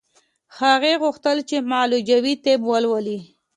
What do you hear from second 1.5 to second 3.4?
معالجوي طب ولولي